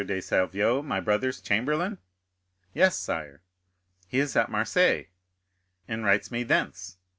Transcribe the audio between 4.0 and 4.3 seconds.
"He